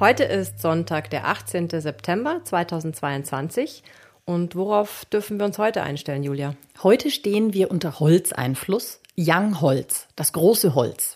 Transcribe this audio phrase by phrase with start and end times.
[0.00, 1.68] Heute ist Sonntag, der 18.
[1.70, 3.84] September 2022.
[4.24, 6.56] Und worauf dürfen wir uns heute einstellen, Julia?
[6.82, 11.14] Heute stehen wir unter Holzeinfluss, Young Holz, das große Holz.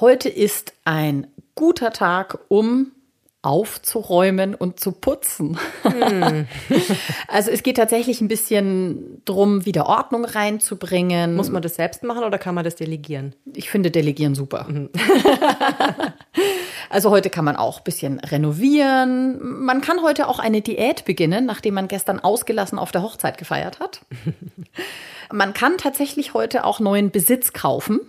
[0.00, 2.90] Heute ist ein guter Tag, um
[3.42, 5.58] aufzuräumen und zu putzen.
[5.82, 6.46] Hm.
[7.28, 11.34] also es geht tatsächlich ein bisschen drum, wieder Ordnung reinzubringen.
[11.34, 13.34] Muss man das selbst machen oder kann man das delegieren?
[13.54, 14.66] Ich finde Delegieren super.
[14.68, 14.90] Mhm.
[16.92, 19.38] also heute kann man auch ein bisschen renovieren.
[19.40, 23.80] Man kann heute auch eine Diät beginnen, nachdem man gestern ausgelassen auf der Hochzeit gefeiert
[23.80, 24.02] hat.
[25.32, 28.00] man kann tatsächlich heute auch neuen Besitz kaufen.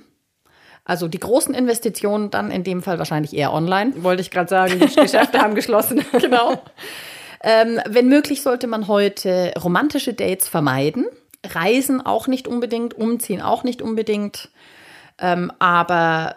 [0.84, 4.04] Also die großen Investitionen dann in dem Fall wahrscheinlich eher online.
[4.04, 6.04] Wollte ich gerade sagen, die Geschäfte haben geschlossen.
[6.20, 6.62] genau.
[7.41, 11.05] Ähm, wenn möglich, sollte man heute romantische Dates vermeiden.
[11.46, 14.50] Reisen auch nicht unbedingt, umziehen auch nicht unbedingt.
[15.20, 16.35] Ähm, aber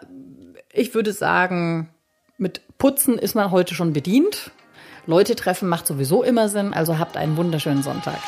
[0.71, 1.89] ich würde sagen,
[2.37, 4.51] mit Putzen ist man heute schon bedient.
[5.05, 8.19] Leute treffen macht sowieso immer Sinn, also habt einen wunderschönen Sonntag.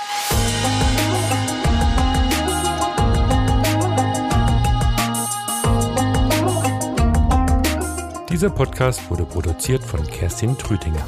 [8.32, 11.06] Dieser Podcast wurde produziert von Kerstin Trütinger.